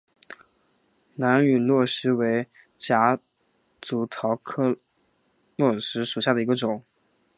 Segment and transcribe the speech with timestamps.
[1.15, 3.19] 兰屿络石为夹
[3.79, 4.75] 竹桃科
[5.55, 6.83] 络石属下的一个种。